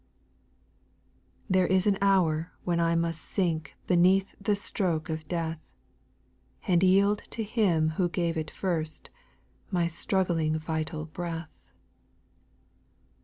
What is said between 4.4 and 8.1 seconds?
the stroke of death; And yield to Him who